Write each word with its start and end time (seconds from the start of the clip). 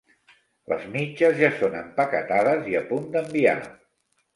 Les 0.73 0.87
mitges 0.95 1.37
ja 1.43 1.53
són 1.59 1.79
empaquetades 1.85 2.69
i 2.75 2.77
a 2.85 2.87
punt 2.93 3.11
d'enviar. 3.17 3.61